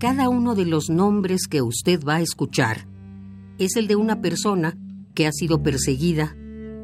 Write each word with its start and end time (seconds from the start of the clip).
Cada 0.00 0.30
uno 0.30 0.54
de 0.54 0.64
los 0.64 0.88
nombres 0.88 1.42
que 1.46 1.60
usted 1.60 2.02
va 2.02 2.16
a 2.16 2.20
escuchar 2.22 2.86
es 3.58 3.76
el 3.76 3.86
de 3.86 3.96
una 3.96 4.22
persona 4.22 4.78
que 5.14 5.26
ha 5.26 5.30
sido 5.30 5.62
perseguida, 5.62 6.34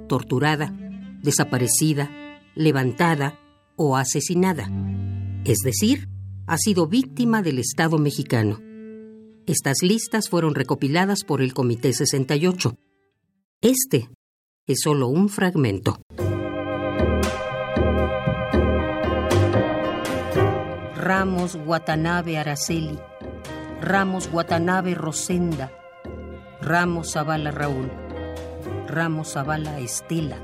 torturada, 0.07 0.77
desaparecida, 1.23 2.11
levantada 2.55 3.39
o 3.75 3.97
asesinada. 3.97 4.71
Es 5.47 5.61
decir, 5.65 6.11
ha 6.47 6.59
sido 6.59 6.89
víctima 6.89 7.41
del 7.41 7.59
Estado 7.59 7.97
mexicano. 7.97 8.61
Estas 9.47 9.79
listas 9.81 10.29
fueron 10.29 10.55
recopiladas 10.55 11.25
por 11.25 11.41
el 11.41 11.55
Comité 11.55 11.95
68. 11.95 12.77
Este 13.63 14.11
es 14.67 14.81
solo 14.83 15.09
un 15.09 15.31
fragmento. 15.31 15.97
Ramos 21.07 21.57
Watanabe 21.65 22.37
Araceli, 22.37 22.99
Ramos 23.81 24.31
Watanabe 24.33 24.95
Rosenda, 24.95 25.71
Ramos 26.63 27.13
Zavala 27.13 27.51
Raúl, 27.51 27.91
Ramos 28.89 29.35
Zavala 29.35 29.79
Estela, 29.81 30.39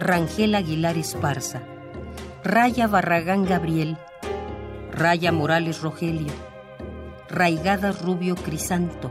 Rangel 0.00 0.54
Aguilar 0.54 0.96
Esparza, 0.96 1.62
Raya 2.42 2.86
Barragán 2.86 3.44
Gabriel, 3.44 3.98
Raya 4.92 5.30
Morales 5.30 5.82
Rogelio, 5.82 6.32
Raigadas 7.28 8.00
Rubio 8.00 8.34
Crisanto, 8.34 9.10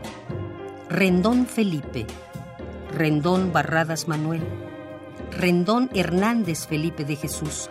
Rendón 0.88 1.46
Felipe, 1.46 2.06
Rendón 2.92 3.52
Barradas 3.52 4.08
Manuel, 4.08 4.42
Rendón 5.30 5.90
Hernández 5.94 6.66
Felipe 6.66 7.04
de 7.04 7.14
Jesús, 7.14 7.68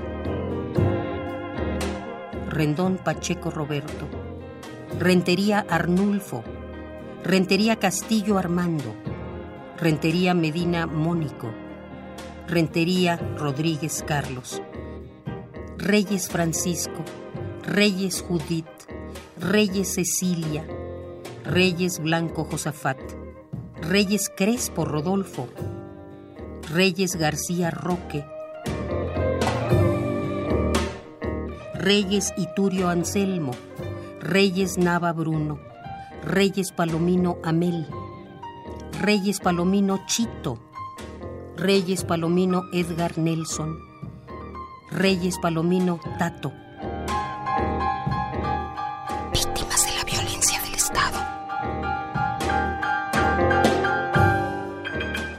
Rendón 2.48 2.98
Pacheco 2.98 3.52
Roberto, 3.52 4.08
Rentería 5.00 5.66
Arnulfo, 5.70 6.42
Rentería 7.24 7.76
Castillo 7.76 8.38
Armando, 8.38 8.96
Rentería 9.78 10.34
Medina 10.34 10.88
Mónico, 10.88 11.52
Rentería 12.48 13.18
Rodríguez 13.38 14.06
Carlos, 14.08 14.62
Reyes 15.78 16.30
Francisco, 16.30 17.04
Reyes 17.64 18.22
Judith, 18.22 18.66
Reyes 19.38 19.96
Cecilia, 19.96 20.66
Reyes 21.44 22.00
Blanco 22.00 22.46
Josafat, 22.46 23.00
Reyes 23.82 24.32
Crespo 24.36 24.86
Rodolfo, 24.86 25.50
Reyes 26.72 27.18
García 27.18 27.70
Roque, 27.70 28.26
Reyes 31.74 32.34
Iturio 32.38 32.88
Anselmo, 32.88 33.52
Reyes 34.28 34.80
Nava 34.80 35.14
Bruno, 35.14 35.60
Reyes 36.24 36.72
Palomino 36.72 37.38
Amel, 37.44 37.86
Reyes 39.00 39.40
Palomino 39.40 40.00
Chito, 40.08 40.58
Reyes 41.56 42.04
Palomino 42.04 42.64
Edgar 42.74 43.20
Nelson, 43.20 43.78
Reyes 44.90 45.38
Palomino 45.38 46.00
Tato. 46.18 46.52
Víctimas 49.32 49.86
de 49.86 49.96
la 49.96 50.04
violencia 50.04 50.60
del 50.64 50.74
Estado. 50.74 51.20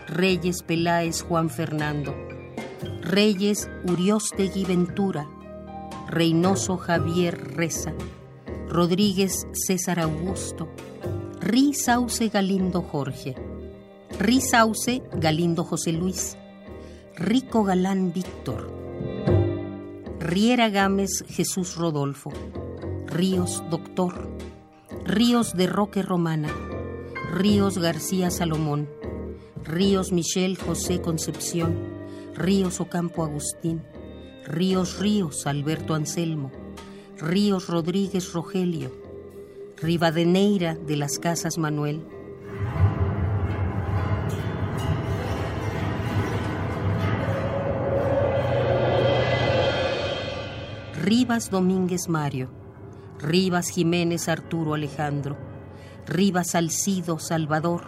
Reyes 0.07 0.63
Peláez 0.63 1.23
Juan 1.23 1.51
Fernando, 1.51 2.15
Reyes 3.03 3.69
Uriostegui 3.83 4.65
Ventura, 4.65 5.27
Reynoso 6.07 6.77
Javier 6.77 7.57
Reza, 7.57 7.93
Rodríguez 8.69 9.47
César 9.53 10.01
Augusto, 10.01 10.69
Sauce 11.73 12.29
Galindo 12.29 12.83
Jorge, 12.83 13.35
Sauce 14.41 15.03
Galindo 15.13 15.65
José 15.65 15.93
Luis, 15.93 16.37
Rico 17.17 17.65
Galán 17.65 18.13
Víctor, 18.13 18.71
Riera 20.19 20.69
Gámez 20.69 21.25
Jesús 21.29 21.77
Rodolfo, 21.77 22.33
Ríos 23.07 23.63
Doctor, 23.71 24.29
Ríos 25.05 25.55
de 25.55 25.69
Roque 25.69 26.03
Romana, 26.03 26.49
Ríos 27.33 27.79
García 27.79 28.31
Salomón, 28.31 28.89
Ríos 29.65 30.13
Michel 30.13 30.59
José 30.59 31.01
Concepción, 31.01 31.77
Ríos 32.35 32.81
Ocampo 32.81 33.23
Agustín, 33.23 33.83
Ríos 34.45 34.99
Ríos 34.99 35.47
Alberto 35.47 35.95
Anselmo, 35.95 36.51
Ríos 37.19 37.69
Rodríguez 37.69 38.35
Rogelio, 38.35 38.93
Rivadeneira 39.81 40.75
de 40.75 40.97
las 40.97 41.19
Casas 41.19 41.57
Manuel. 41.57 42.03
Rivas 51.03 51.49
Domínguez 51.49 52.11
Mario, 52.11 52.51
Rivas 53.19 53.71
Jiménez 53.71 54.29
Arturo 54.29 54.75
Alejandro, 54.75 55.39
Rivas 56.07 56.55
Alcido 56.55 57.19
Salvador, 57.19 57.85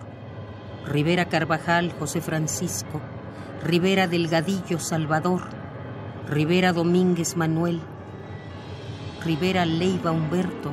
Rivera 0.87 1.27
Carvajal 1.27 1.93
José 1.99 2.22
Francisco, 2.22 3.03
Rivera 3.62 4.06
Delgadillo 4.09 4.81
Salvador, 4.81 5.43
Rivera 6.31 6.72
Domínguez 6.72 7.37
Manuel, 7.37 7.83
Rivera 9.25 9.67
Leiva 9.67 10.12
Humberto, 10.12 10.73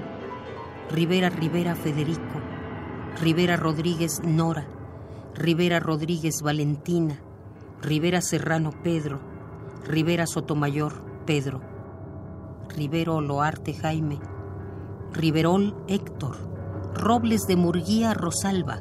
Rivera 0.92 1.30
Rivera 1.30 1.76
Federico, 1.76 2.40
Rivera 3.20 3.58
Rodríguez 3.58 4.22
Nora, 4.24 4.68
Rivera 5.34 5.80
Rodríguez 5.80 6.42
Valentina, 6.44 7.20
Rivera 7.82 8.22
Serrano 8.22 8.72
Pedro, 8.84 9.20
Rivera 9.88 10.28
Sotomayor 10.28 10.94
Pedro, 11.26 11.62
Rivero 12.70 13.20
Loarte 13.20 13.74
Jaime, 13.74 14.20
Riverol 15.12 15.76
Héctor, 15.88 16.38
Robles 16.94 17.48
de 17.48 17.56
Murguía 17.56 18.14
Rosalba, 18.14 18.80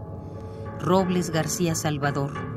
Robles 0.78 1.30
García 1.30 1.74
Salvador, 1.74 2.53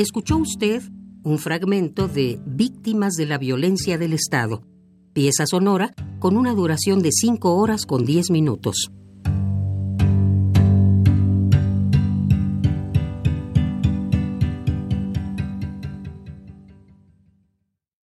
Escuchó 0.00 0.38
usted 0.38 0.82
un 1.24 1.38
fragmento 1.38 2.08
de 2.08 2.40
Víctimas 2.46 3.16
de 3.16 3.26
la 3.26 3.36
Violencia 3.36 3.98
del 3.98 4.14
Estado, 4.14 4.62
pieza 5.12 5.44
sonora 5.44 5.92
con 6.18 6.38
una 6.38 6.54
duración 6.54 7.02
de 7.02 7.10
5 7.12 7.54
horas 7.54 7.84
con 7.84 8.06
10 8.06 8.30
minutos. 8.30 8.90